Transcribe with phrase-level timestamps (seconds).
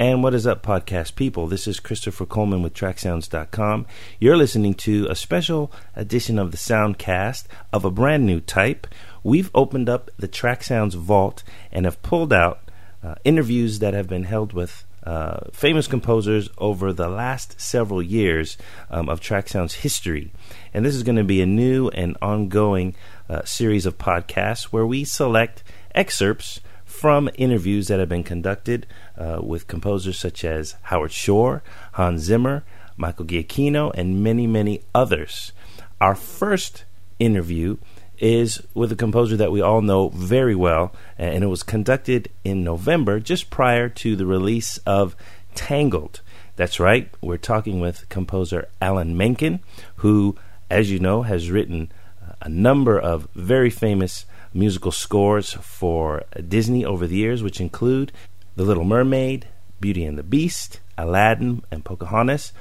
[0.00, 1.48] And what is up, podcast people?
[1.48, 3.84] This is Christopher Coleman with TrackSounds.com.
[4.20, 8.86] You're listening to a special edition of the Soundcast of a brand new type.
[9.24, 11.42] We've opened up the TrackSounds vault
[11.72, 12.60] and have pulled out
[13.02, 18.56] uh, interviews that have been held with uh, famous composers over the last several years
[18.90, 20.30] um, of Track Sounds history.
[20.72, 22.94] And this is going to be a new and ongoing
[23.28, 26.60] uh, series of podcasts where we select excerpts
[26.98, 28.84] from interviews that have been conducted
[29.16, 32.64] uh, with composers such as Howard Shore, Hans Zimmer,
[32.96, 35.52] Michael Giacchino, and many, many others.
[36.00, 36.82] Our first
[37.20, 37.76] interview
[38.18, 42.64] is with a composer that we all know very well, and it was conducted in
[42.64, 45.14] November, just prior to the release of
[45.54, 46.20] Tangled.
[46.56, 49.60] That's right, we're talking with composer Alan Menken,
[49.96, 50.36] who,
[50.68, 51.92] as you know, has written
[52.42, 54.26] a number of very famous
[54.58, 58.12] musical scores for Disney over the years, which include
[58.56, 59.46] The Little Mermaid,
[59.80, 62.52] Beauty and the Beast, Aladdin, and Pocahontas,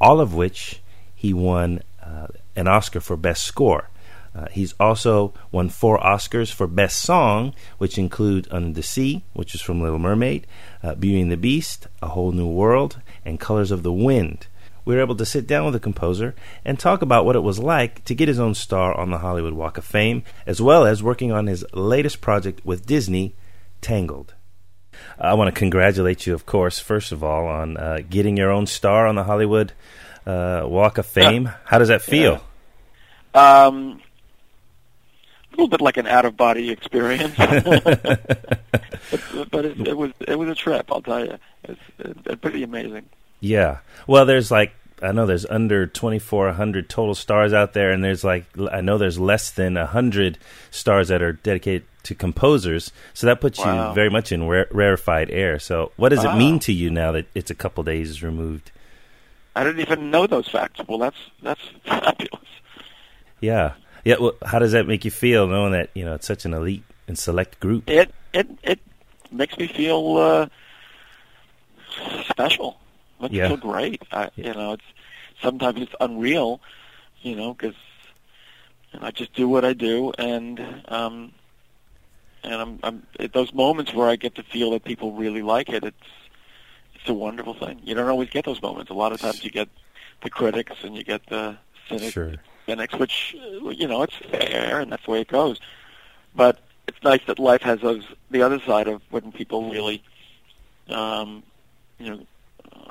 [0.00, 0.80] all of which
[1.14, 3.88] he won uh, an Oscar for Best Score.
[4.34, 9.54] Uh, he's also won four Oscars for Best Song, which include Under the Sea, which
[9.54, 10.46] is from Little Mermaid,
[10.82, 14.46] uh, Beauty and the Beast, A Whole New World, and Colors of the Wind
[14.84, 17.58] we were able to sit down with the composer and talk about what it was
[17.58, 21.02] like to get his own star on the Hollywood Walk of Fame, as well as
[21.02, 23.34] working on his latest project with Disney,
[23.80, 24.34] Tangled.
[25.18, 28.66] I want to congratulate you, of course, first of all, on uh, getting your own
[28.66, 29.72] star on the Hollywood
[30.26, 31.50] uh, Walk of Fame.
[31.64, 32.40] How does that feel?
[33.34, 33.66] Yeah.
[33.66, 34.00] Um,
[35.52, 38.20] a little bit like an out of body experience, but,
[39.50, 40.90] but it, it, was it was a trip.
[40.90, 43.08] I'll tell you, it's, it's pretty amazing.
[43.42, 43.78] Yeah.
[44.06, 48.46] Well, there's like I know there's under 2,400 total stars out there, and there's like
[48.70, 50.38] I know there's less than hundred
[50.70, 52.92] stars that are dedicated to composers.
[53.12, 53.88] So that puts wow.
[53.88, 55.58] you very much in rare, rarefied air.
[55.58, 56.34] So what does wow.
[56.34, 58.70] it mean to you now that it's a couple days removed?
[59.54, 60.80] I didn't even know those facts.
[60.88, 62.46] Well, that's that's fabulous.
[63.40, 63.74] Yeah,
[64.04, 64.16] yeah.
[64.20, 66.84] Well, how does that make you feel knowing that you know it's such an elite
[67.08, 67.90] and select group?
[67.90, 68.78] It it it
[69.32, 70.46] makes me feel uh,
[72.28, 72.78] special.
[73.22, 73.48] It's yeah.
[73.48, 74.02] so great.
[74.10, 74.84] I, you know, it's
[75.40, 76.60] sometimes it's unreal,
[77.22, 77.74] you know, because
[79.00, 81.32] I just do what I do, and um,
[82.44, 85.68] and I'm, I'm at those moments where I get to feel that people really like
[85.70, 85.84] it.
[85.84, 85.96] It's
[86.94, 87.80] it's a wonderful thing.
[87.84, 88.90] You don't always get those moments.
[88.90, 89.68] A lot of times you get
[90.22, 91.56] the critics and you get the
[91.88, 92.34] cynics, sure.
[92.66, 95.58] cynics, which you know it's fair and that's the way it goes.
[96.34, 100.02] But it's nice that life has those the other side of when people really,
[100.88, 101.42] um,
[101.98, 102.26] you know,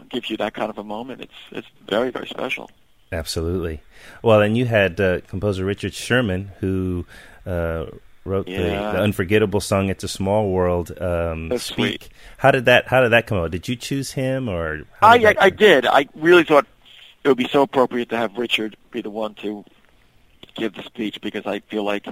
[0.10, 1.22] gives you that kind of a moment.
[1.22, 2.70] It's it's very very special.
[3.12, 3.82] Absolutely.
[4.24, 7.06] Well, and you had uh, composer Richard Sherman who
[7.46, 7.88] uh,
[8.24, 8.58] wrote yeah.
[8.58, 12.04] the, the, unforgettable song "It's a Small World." Um, That's speak.
[12.04, 12.10] Sweet.
[12.38, 13.52] How did that How did that come out?
[13.52, 14.84] Did you choose him or?
[15.02, 15.86] I I, I did.
[15.86, 16.68] I really thought
[17.24, 19.64] it would be so appropriate to have Richard be the one to
[20.56, 22.06] give the speech because I feel like,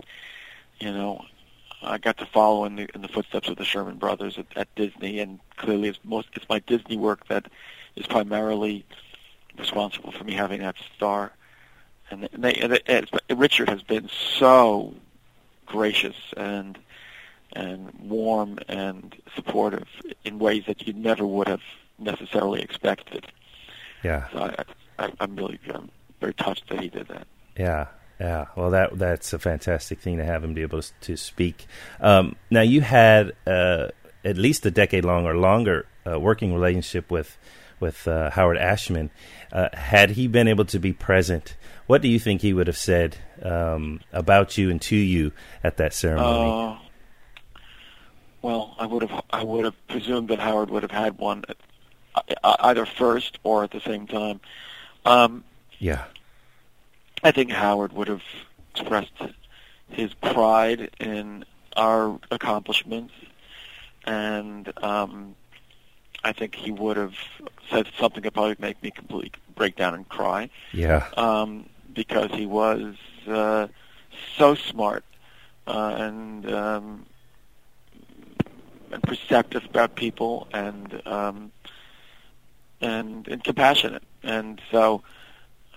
[0.79, 1.25] you know,
[1.81, 4.73] I got to follow in the in the footsteps of the Sherman brothers at, at
[4.75, 7.45] Disney, and clearly it's most it's my Disney work that
[7.95, 8.85] is primarily
[9.57, 11.31] responsible for me having that star.
[12.11, 14.93] And, they, and it, Richard has been so
[15.65, 16.77] gracious and
[17.53, 19.87] and warm and supportive
[20.23, 21.61] in ways that you never would have
[21.97, 23.25] necessarily expected.
[24.03, 24.29] Yeah.
[24.31, 25.89] So I, I, I'm really um,
[26.19, 27.27] very touched that he did that.
[27.57, 27.87] Yeah.
[28.19, 31.67] Yeah, well, that that's a fantastic thing to have him be able to, to speak.
[32.01, 33.87] Um, now, you had uh,
[34.25, 37.37] at least a decade long or longer uh, working relationship with
[37.79, 39.09] with uh, Howard Ashman.
[39.51, 41.55] Uh, had he been able to be present,
[41.87, 45.31] what do you think he would have said um, about you and to you
[45.63, 46.51] at that ceremony?
[46.51, 46.77] Uh,
[48.41, 52.21] well, I would have I would have presumed that Howard would have had one uh,
[52.43, 54.39] uh, either first or at the same time.
[55.05, 55.43] Um,
[55.77, 56.05] yeah,
[57.23, 58.23] I think Howard would have
[58.71, 59.11] expressed
[59.89, 63.13] his pride in our accomplishments
[64.05, 65.35] and um,
[66.23, 67.13] I think he would have
[67.69, 70.49] said something that probably make me completely break down and cry.
[70.73, 71.07] Yeah.
[71.15, 72.95] Um, because he was
[73.27, 73.67] uh,
[74.37, 75.03] so smart
[75.67, 77.05] uh, and um,
[78.91, 81.51] and perceptive about people and um,
[82.81, 84.03] and and compassionate.
[84.23, 85.03] And so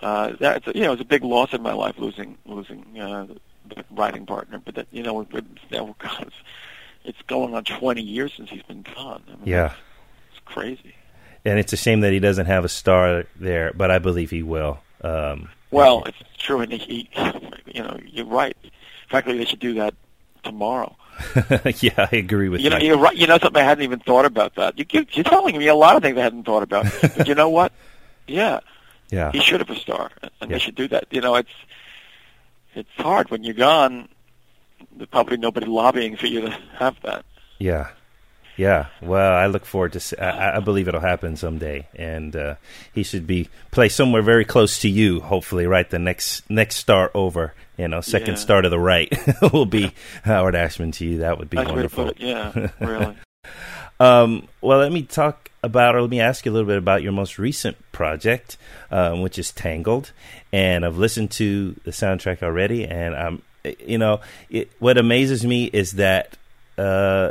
[0.02, 3.26] uh, that's you know it's a big loss in my life losing losing uh,
[3.68, 4.60] the writing partner.
[4.64, 6.36] But that you know it, it, it's,
[7.04, 9.22] it's going on 20 years since he's been gone.
[9.28, 9.74] I mean, yeah
[10.44, 10.94] crazy.
[11.44, 14.42] And it's a shame that he doesn't have a star there, but I believe he
[14.42, 14.78] will.
[15.02, 17.10] Um, well, it's true, and he, he,
[17.74, 18.56] you know, you're right.
[19.08, 19.94] Frankly, they should do that
[20.44, 20.94] tomorrow.
[21.80, 22.64] yeah, I agree with you.
[22.64, 23.16] You know, you're right.
[23.16, 24.78] You know something I hadn't even thought about that.
[24.78, 26.86] You, you're telling me a lot of things I hadn't thought about.
[27.00, 27.72] but you know what?
[28.28, 28.60] Yeah,
[29.12, 30.46] yeah, he should have a star, and Yeah.
[30.48, 31.04] they should do that.
[31.12, 31.50] You know, it's
[32.74, 34.08] it's hard when you're gone.
[34.96, 37.24] There's probably nobody lobbying for you to have that.
[37.58, 37.90] yeah,
[38.56, 38.86] yeah.
[39.00, 40.00] Well, I look forward to.
[40.56, 42.54] I believe it'll happen someday, and uh,
[42.92, 45.20] he should be play somewhere very close to you.
[45.20, 47.54] Hopefully, right the next next star over.
[47.78, 48.40] You know, second Yeah.
[48.40, 49.10] star to the right
[49.52, 49.92] will be
[50.24, 51.18] Howard Ashman to you.
[51.18, 52.10] That would be Nice wonderful.
[52.10, 52.20] it.
[52.20, 53.16] Yeah, really.
[53.98, 57.02] Um, well, let me talk about, or let me ask you a little bit about
[57.02, 58.56] your most recent project,
[58.90, 60.12] um, which is Tangled.
[60.52, 63.42] And I've listened to the soundtrack already, and I'm,
[63.78, 64.20] you know,
[64.50, 66.36] it, what amazes me is that
[66.76, 67.30] uh,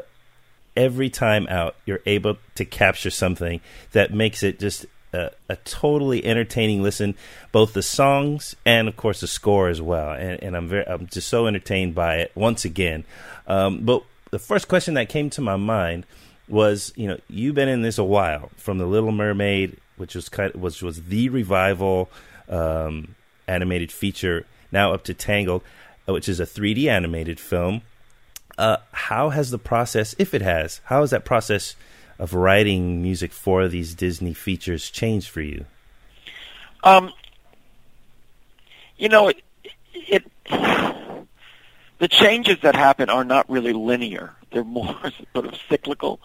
[0.77, 3.59] every time out, you're able to capture something
[3.91, 7.15] that makes it just a, a totally entertaining listen.
[7.51, 10.13] Both the songs and, of course, the score as well.
[10.13, 13.03] And, and I'm very, I'm just so entertained by it once again.
[13.45, 16.05] Um, but the first question that came to my mind
[16.51, 20.29] was, you know, you've been in this a while, from the Little Mermaid, which was
[20.29, 22.09] kind of, which was the revival
[22.49, 23.15] um,
[23.47, 25.63] animated feature, now up to Tangled,
[26.07, 27.81] uh, which is a 3D animated film.
[28.57, 31.75] Uh, how has the process, if it has, how has that process
[32.19, 35.65] of writing music for these Disney features changed for you?
[36.83, 37.11] Um,
[38.97, 39.41] you know, it,
[39.93, 40.31] it
[41.99, 44.35] the changes that happen are not really linear.
[44.51, 44.95] They're more
[45.33, 46.19] sort of cyclical.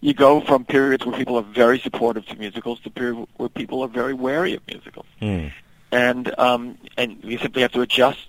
[0.00, 3.82] You go from periods where people are very supportive to musicals to periods where people
[3.82, 5.46] are very wary of musicals, Hmm.
[5.90, 8.28] and um, and you simply have to adjust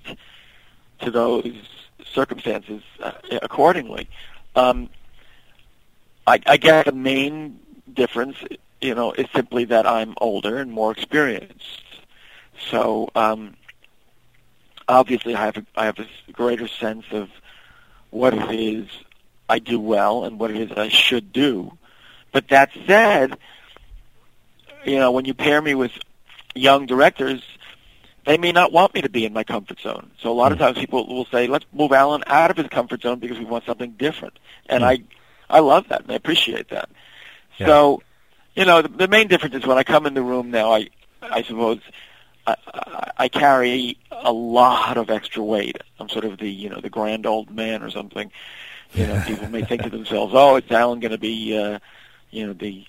[1.02, 1.54] to those
[2.12, 3.12] circumstances uh,
[3.42, 4.10] accordingly.
[4.56, 4.90] Um,
[6.26, 7.60] I, I guess the main
[7.94, 8.38] difference,
[8.82, 11.84] you know, is simply that I'm older and more experienced.
[12.70, 13.56] So um,
[14.88, 17.30] obviously, I have a, I have a greater sense of
[18.12, 18.88] what it is
[19.50, 21.78] I do well and what it is I should do.
[22.32, 23.38] But that said,
[24.86, 25.92] you know, when you pair me with
[26.56, 27.42] young directors,
[28.26, 30.12] they may not want me to be in my comfort zone.
[30.22, 30.64] So a lot of Hmm.
[30.64, 33.66] times people will say, "Let's move Alan out of his comfort zone because we want
[33.66, 34.38] something different."
[34.68, 34.90] And Hmm.
[34.90, 35.00] I,
[35.50, 36.90] I love that and I appreciate that.
[37.60, 37.68] Yeah.
[37.68, 38.04] So,
[38.56, 40.90] you know, the, the main difference is when I come in the room now, I,
[41.22, 41.80] I suppose,
[42.48, 45.78] I, I, I carry a lot of extra weight.
[46.00, 48.32] I'm sort of the, you know, the grand old man or something.
[48.94, 51.80] You know, people may think to themselves, "Oh, is Alan going to be, uh,
[52.32, 52.86] you know, the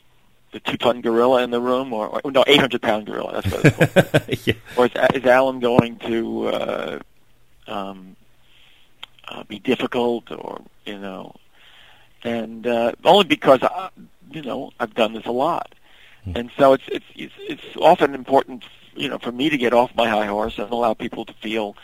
[0.52, 3.40] the two ton gorilla in the room, or, or no, eight hundred pound gorilla?
[3.42, 4.54] That's what it's called." yeah.
[4.76, 4.92] or is,
[5.22, 6.98] is Alan going to uh,
[7.66, 8.16] um,
[9.28, 11.34] uh, be difficult, or you know,
[12.24, 13.90] and uh, only because I,
[14.30, 15.74] you know I've done this a lot,
[16.24, 16.32] Hmm.
[16.36, 18.64] and so it's it's it's, it's often important,
[18.94, 21.76] you know, for me to get off my high horse and allow people to feel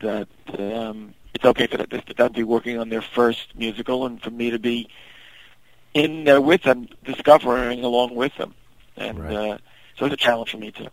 [0.00, 0.28] that
[0.58, 4.50] um, it's okay for them to be working on their first musical, and for me
[4.50, 4.88] to be
[5.94, 8.54] in there with them, discovering along with them,
[8.96, 9.34] and Right.
[9.34, 9.58] uh,
[9.96, 10.88] so it's a challenge for me too.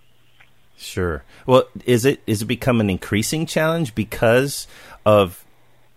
[0.77, 1.24] Sure.
[1.47, 4.68] Well, is it is it become an increasing challenge because
[5.06, 5.44] of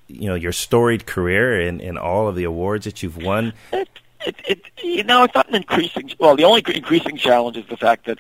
[0.07, 3.53] you know your storied career and, and all of the awards that you've won?
[3.73, 3.89] It,
[4.27, 6.11] it, it, you know, it's not an increasing.
[6.19, 8.19] Well, the only increasing challenge is the fact that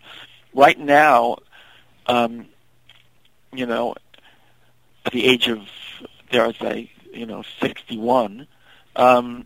[0.54, 1.38] right now,
[2.06, 2.46] um,
[3.52, 3.94] you know,
[5.06, 5.60] at the age of,
[6.30, 8.46] dare I say, you know, 61,
[8.96, 9.44] um,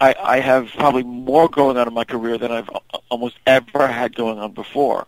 [0.00, 2.68] I, I have probably more going on in my career than I've
[3.08, 5.06] almost ever had going on before.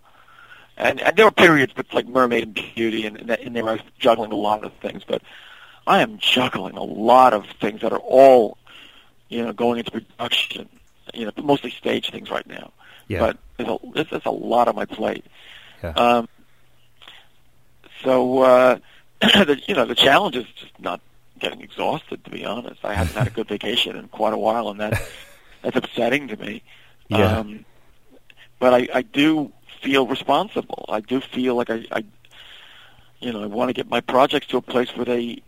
[0.76, 3.73] And, and there were periods with like Mermaid and Beauty, and, and, and there I
[3.73, 5.23] was juggling a lot of things, but
[5.87, 8.59] I am juggling a lot of things that are all
[9.28, 10.68] you know, going into production,
[11.14, 12.73] you know, mostly stage things right now.
[13.09, 13.21] Yeah.
[13.21, 15.25] But there's a, there's, there's a lot on my plate.
[15.83, 15.90] Yeah.
[15.90, 16.28] Um,
[18.02, 18.78] so, uh,
[19.21, 21.01] the, you know, the challenge is just not
[21.39, 22.85] getting exhausted, to be honest.
[22.85, 25.03] I haven't had a good vacation in quite a while, and that,
[25.63, 26.63] that's upsetting to me.
[27.09, 27.39] Yeah.
[27.39, 27.65] Um,
[28.59, 30.85] but I, I do feel responsible.
[30.89, 32.05] I do feel like I, I
[33.21, 35.43] you know, I want to get my projects to a place where they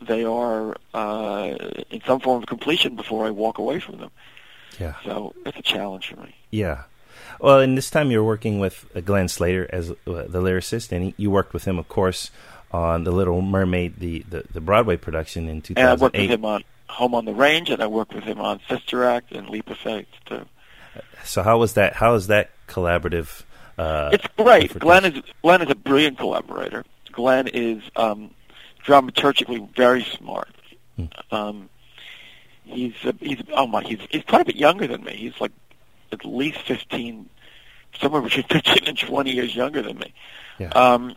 [0.00, 1.56] they are uh,
[1.90, 4.10] in some form of completion before I walk away from them.
[4.78, 4.94] yeah.
[5.04, 6.34] So it's a challenge for me.
[6.50, 6.84] Yeah.
[7.40, 11.06] Well, and this time you're working with uh, Glenn Slater as uh, the lyricist, and
[11.06, 12.30] he, you worked with him, of course,
[12.70, 15.80] on The Little Mermaid, the, the, the Broadway production in 2008.
[15.80, 18.40] And I worked with him on Home on the Range, and I worked with him
[18.40, 20.44] on Sister Act and Leap of Faith too.
[21.24, 21.94] So how was that?
[21.94, 23.42] How is that collaborative?
[23.76, 24.76] Uh, It's great.
[24.78, 26.84] Glenn is Glenn is a brilliant collaborator.
[27.12, 28.30] Glenn is um,
[28.84, 30.48] dramaturgically very smart.
[30.96, 31.04] Hmm.
[31.30, 31.68] Um,
[32.64, 35.14] he's uh, he's oh my he's he's quite a bit younger than me.
[35.16, 35.52] He's like
[36.12, 37.28] at least fifteen,
[38.00, 40.14] somewhere between fifteen and twenty years younger than me.
[40.58, 40.68] Yeah.
[40.70, 41.14] Um,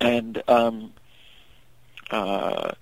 [0.00, 0.92] and um,
[2.10, 2.72] uh,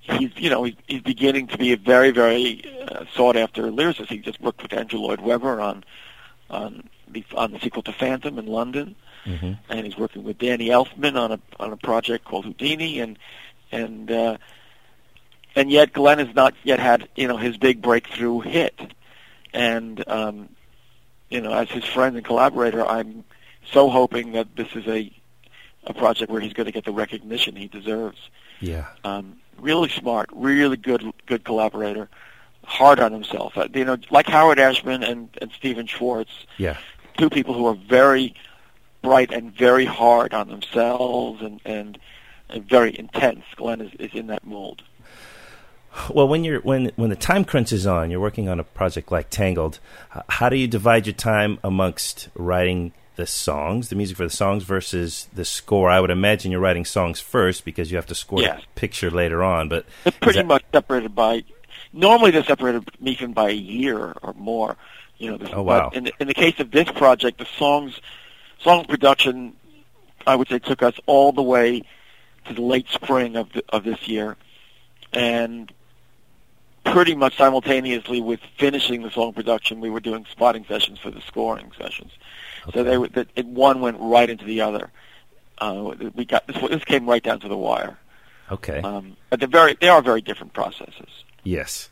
[0.00, 4.08] he's you know he's, he's beginning to be a very very uh, sought after lyricist.
[4.08, 5.84] He just worked with Andrew Lloyd Webber on
[6.50, 10.68] on the on the sequel to Phantom in London, hmm and he's working with Danny
[10.68, 13.18] Elfman on a on a project called Houdini, and
[13.72, 14.36] and uh,
[15.56, 18.78] and yet Glenn has not yet had you know his big breakthrough hit,
[19.52, 20.48] and um,
[21.28, 23.24] you know as his friend and collaborator, I'm
[23.72, 25.12] so hoping that this is a
[25.84, 28.18] a project where he's going to get the recognition he deserves.
[28.60, 28.86] Yeah.
[29.04, 32.08] Um, really smart, really good good collaborator,
[32.64, 33.56] hard on himself.
[33.56, 36.76] Uh, you know, like Howard Ashman and and Stephen Schwartz, Yeah.
[37.16, 38.34] two people who are very
[39.02, 41.98] bright and very hard on themselves and and,
[42.50, 43.44] and very intense.
[43.56, 44.82] Glenn is, is in that mold.
[46.08, 49.10] Well, when you're when when the time crunch is on, you're working on a project
[49.10, 49.80] like Tangled.
[50.28, 54.64] How do you divide your time amongst writing the songs, the music for the songs,
[54.64, 55.90] versus the score?
[55.90, 59.42] I would imagine you're writing songs first because you have to score the picture later
[59.44, 59.68] on.
[59.68, 61.44] But They're pretty that- much separated by.
[61.92, 64.76] Normally, they're separated even by a year or more.
[65.18, 65.36] You know.
[65.36, 65.90] this- Oh, wow.
[65.92, 68.00] In the, in the case of this project, the songs,
[68.60, 69.54] song production,
[70.26, 71.82] I would say, took us all the way
[72.46, 74.36] to the late spring of the, of this year,
[75.12, 75.70] and
[76.84, 81.20] pretty much simultaneously with finishing the song production, we were doing spotting sessions for the
[81.20, 82.12] scoring sessions.
[82.74, 84.90] So they that it, one went right into the other.
[85.58, 86.56] Uh, we got this.
[86.70, 87.98] This came right down to the wire.
[88.50, 91.08] okay, Um, but they're very, they are very different processes.
[91.44, 91.88] yes.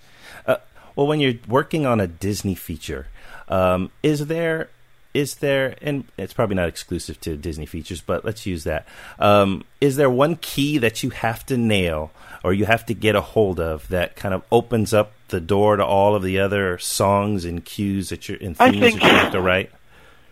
[0.47, 0.57] Uh,
[0.97, 3.07] well, when you're working on a Disney feature,
[3.49, 4.71] um, is there
[5.15, 8.87] is there and it's probably not exclusive to Disney features, but let's use that.
[9.19, 12.11] Um, is there one key that you have to nail
[12.45, 15.77] or you have to get a hold of that kind of opens up the door
[15.77, 19.11] to all of the other songs and cues that you're in I themes think- that
[19.13, 19.71] you have to write?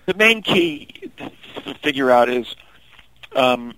[0.06, 2.54] The main key to figure out is,
[3.34, 3.74] um,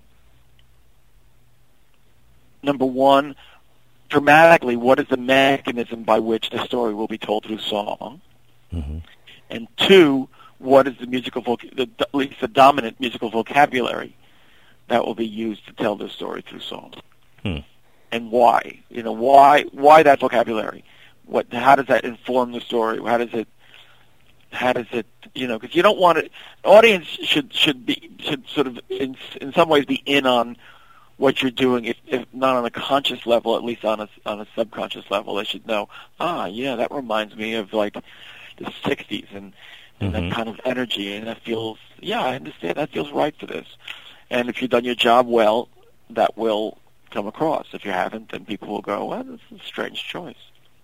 [2.63, 3.35] number one,
[4.09, 8.21] dramatically, what is the mechanism by which the story will be told through song?
[8.71, 8.99] hmm
[9.51, 14.15] And two, what is the musical, voc- the, at least the dominant musical vocabulary
[14.89, 16.95] that will be used to tell the story through song?
[17.43, 17.59] Hmm.
[18.11, 18.81] And why?
[18.91, 20.83] You know, why why that vocabulary?
[21.27, 21.53] What?
[21.53, 22.99] How does that inform the story?
[23.05, 23.47] How does it?
[24.53, 25.07] How does it?
[25.35, 26.33] You know, because you don't want it.
[26.65, 30.57] Audience should should be should sort of in in some ways be in on
[31.19, 34.41] what you're doing, if, if not on a conscious level, at least on a on
[34.41, 35.35] a subconscious level.
[35.35, 35.89] They should know.
[36.21, 37.95] Ah, yeah, that reminds me of like
[38.57, 39.53] the '60s and
[40.01, 40.13] and Mhm.
[40.13, 41.79] that kind of energy, and that feels.
[42.01, 42.77] Yeah, I understand.
[42.77, 43.67] That feels right for this.
[44.31, 45.69] And if you've done your job well,
[46.11, 46.79] that will
[47.11, 47.67] come across.
[47.73, 50.37] If you haven't, then people will go, "Well, this is a strange choice."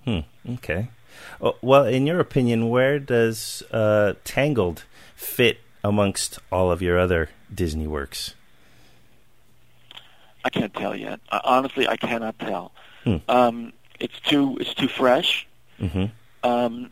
[0.04, 0.21] Hmm.
[0.54, 0.88] Okay.
[1.40, 4.85] Oh, well, in your opinion, where does uh, Tangled
[5.16, 8.35] fit amongst all of your other Disney works?
[10.44, 11.21] I can't tell yet.
[11.30, 12.73] Uh, honestly, I cannot tell.
[13.04, 13.16] Hmm.
[13.28, 15.47] Um, it's too it's too fresh.
[15.78, 16.06] hmm
[16.42, 16.90] Um,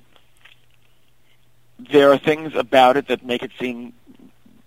[1.79, 3.93] there are things about it that make it seem,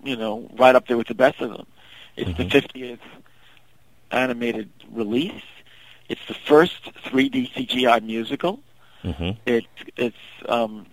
[0.03, 1.65] you know, right up there with the best of them.
[2.15, 2.38] It's Mhm.
[2.38, 3.00] the 50th
[4.12, 5.41] animated release.
[6.09, 8.59] It's the first 3D CGI musical.
[9.13, 9.65] Hmm It,
[9.97, 10.15] it's
[10.50, 10.85] um,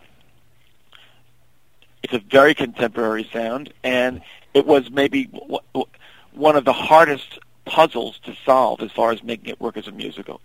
[2.02, 4.20] it's a very contemporary sound, and
[4.54, 5.86] it was maybe w- w-
[6.32, 9.92] one of the hardest puzzles to solve as far as making it work as a
[9.92, 10.40] musical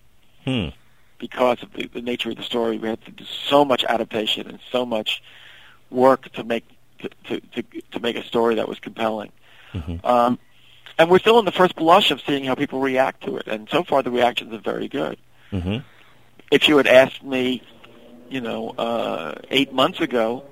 [0.46, 0.68] Hmm.
[1.18, 2.78] because of the, the nature of the story.
[2.78, 5.22] We had to do so much adaptation and so much
[5.90, 6.64] work to make
[7.00, 9.32] to to, to, to make a story that was compelling.
[9.74, 10.06] Mhm.
[10.06, 10.40] Um,
[11.00, 13.68] and we're still in the first blush of seeing how people react to it, and
[13.70, 15.18] so far the reactions are very good.
[15.52, 15.78] hmm
[16.52, 17.62] If you had asked me,
[18.30, 20.44] you know, uh, eight months ago,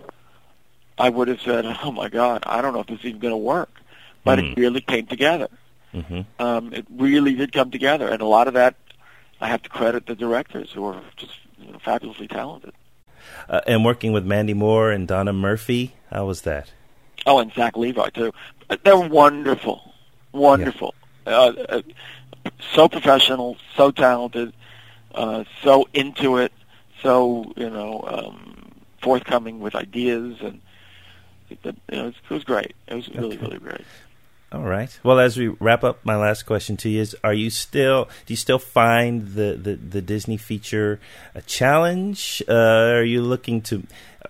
[0.98, 3.34] I would have said, "Oh my God, I don't know if this is even going
[3.34, 3.82] to work,"
[4.24, 4.46] but Hmm.
[4.46, 5.50] it really came together.
[5.94, 8.75] hmm Um, it really did come together, and a lot of that
[9.40, 12.74] I have to credit the directors who are just you know, fabulously talented.
[13.50, 16.72] Uh, and working with Mandy Moore and Donna Murphy, how was that?
[17.25, 18.34] Oh, and Zach Levi too.
[18.84, 19.94] They're wonderful,
[20.32, 20.94] wonderful.
[21.25, 21.82] Uh, uh,
[22.74, 24.54] so professional, so talented,
[25.15, 26.51] uh, so into it,
[27.01, 30.62] so you know um, forthcoming with ideas, and
[31.50, 31.57] you
[31.91, 32.75] know, it was great.
[32.88, 33.45] It was really, Okay.
[33.45, 33.81] really great.
[34.51, 34.98] All right.
[35.03, 38.05] Well, as we wrap up, my last question to you is: Are you still?
[38.25, 41.00] Do you still find the the, the Disney feature
[41.34, 42.43] a challenge?
[42.48, 43.84] Uh, are you looking to?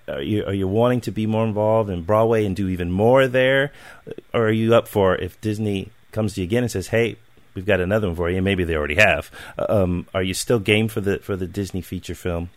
[0.08, 3.28] Are you are you wanting to be more involved in Broadway and do even more
[3.28, 3.72] there,
[4.34, 7.18] or are you up for if Disney comes to you again and says, "Hey,
[7.56, 8.42] we've got another one for you"?
[8.42, 9.32] Maybe they already have.
[9.58, 12.50] Um, are you still game for the for the Disney feature film?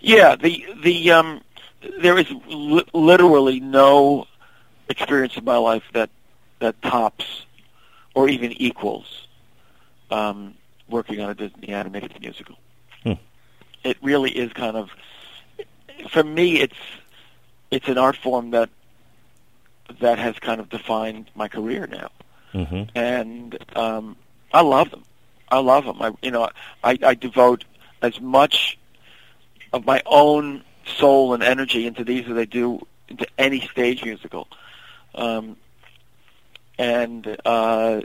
[0.00, 1.40] Yeah, the the um,
[2.00, 4.26] there is li- literally no
[4.88, 6.10] experience in my life that
[6.60, 7.44] that tops
[8.14, 9.26] or even equals
[10.10, 10.54] um,
[10.88, 12.56] working on a Disney animated musical.
[13.02, 13.12] Hmm.
[13.82, 14.90] It really is kind of,
[16.10, 16.76] for me, it's
[17.70, 18.70] it's an art form that
[20.00, 22.10] that has kind of defined my career now,
[22.52, 24.16] hmm and um,
[24.54, 25.04] I love them.
[25.50, 26.00] I love them.
[26.00, 26.48] I you know
[26.82, 27.64] I, I devote
[28.00, 28.78] as much
[29.72, 34.48] of my own soul and energy into these as I do into any stage musical.
[35.14, 35.56] Um,
[36.78, 38.00] and uh,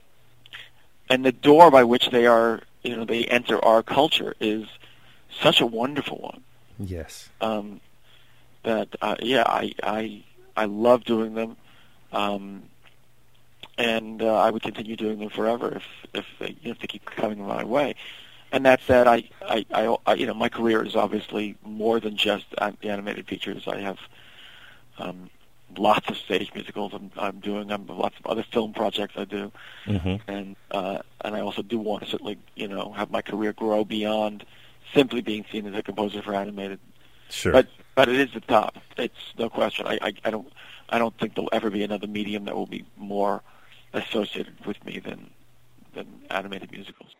[1.10, 4.66] and the door by which they are, you know, they enter our culture is
[5.42, 6.44] such a wonderful one.
[6.80, 7.30] Yes.
[7.42, 7.82] Um,
[8.64, 10.24] that uh, yeah, I I
[10.56, 11.58] I love doing them,
[12.12, 12.64] um,
[13.80, 15.84] and uh, I would continue doing them forever if
[16.14, 17.96] if they you know, if they keep coming my way.
[18.52, 22.18] And that said, I, I, I, I you know my career is obviously more than
[22.18, 23.68] just the animated features.
[23.68, 23.98] I have
[24.98, 25.30] um,
[25.78, 27.72] lots of stage musicals I'm, I'm doing.
[27.72, 29.52] I'm lots of other film projects I do,
[29.86, 33.54] hmm and uh, and I also do want to certainly you know have my career
[33.54, 34.46] grow beyond
[34.94, 36.80] simply being seen as a composer for animated.
[37.30, 37.54] Sure.
[37.54, 38.78] But but it is the top.
[38.98, 39.88] It's no question.
[39.88, 40.52] I, I I don't
[40.90, 43.42] I don't think there'll ever be another medium that will be more
[43.94, 45.32] associated with me than
[45.96, 47.16] than animated musicals.